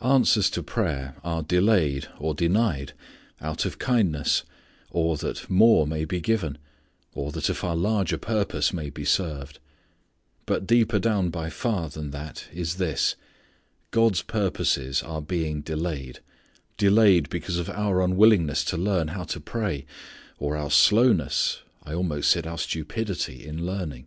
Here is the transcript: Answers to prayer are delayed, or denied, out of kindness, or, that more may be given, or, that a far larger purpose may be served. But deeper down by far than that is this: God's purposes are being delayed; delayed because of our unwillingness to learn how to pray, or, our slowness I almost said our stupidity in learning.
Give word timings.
Answers 0.00 0.48
to 0.48 0.62
prayer 0.62 1.16
are 1.22 1.42
delayed, 1.42 2.08
or 2.18 2.32
denied, 2.34 2.94
out 3.42 3.66
of 3.66 3.78
kindness, 3.78 4.42
or, 4.90 5.18
that 5.18 5.50
more 5.50 5.86
may 5.86 6.06
be 6.06 6.22
given, 6.22 6.56
or, 7.12 7.30
that 7.32 7.50
a 7.50 7.54
far 7.54 7.76
larger 7.76 8.16
purpose 8.16 8.72
may 8.72 8.88
be 8.88 9.04
served. 9.04 9.58
But 10.46 10.66
deeper 10.66 10.98
down 10.98 11.28
by 11.28 11.50
far 11.50 11.90
than 11.90 12.12
that 12.12 12.46
is 12.50 12.76
this: 12.76 13.14
God's 13.90 14.22
purposes 14.22 15.02
are 15.02 15.20
being 15.20 15.60
delayed; 15.60 16.20
delayed 16.78 17.28
because 17.28 17.58
of 17.58 17.68
our 17.68 18.00
unwillingness 18.00 18.64
to 18.72 18.78
learn 18.78 19.08
how 19.08 19.24
to 19.24 19.38
pray, 19.38 19.84
or, 20.38 20.56
our 20.56 20.70
slowness 20.70 21.60
I 21.82 21.92
almost 21.92 22.30
said 22.30 22.46
our 22.46 22.56
stupidity 22.56 23.44
in 23.44 23.66
learning. 23.66 24.06